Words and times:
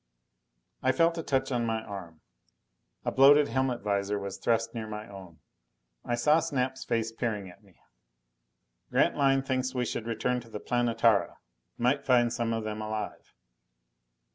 I 0.81 0.93
felt 0.93 1.19
a 1.19 1.21
touch 1.21 1.51
on 1.51 1.63
my 1.63 1.83
arm. 1.83 2.21
A 3.05 3.11
bloated 3.11 3.49
helmet 3.49 3.81
visor 3.81 4.17
was 4.17 4.39
thrust 4.39 4.73
near 4.73 4.87
my 4.87 5.07
own. 5.07 5.41
I 6.03 6.15
saw 6.15 6.39
Snap's 6.39 6.83
face 6.83 7.11
peering 7.11 7.47
at 7.51 7.63
me. 7.63 7.75
"Grantline 8.89 9.43
thinks 9.43 9.75
we 9.75 9.85
should 9.85 10.07
return 10.07 10.39
to 10.39 10.49
the 10.49 10.59
Planetara. 10.59 11.37
Might 11.77 12.03
find 12.03 12.33
some 12.33 12.51
of 12.51 12.63
them 12.63 12.81
alive." 12.81 13.31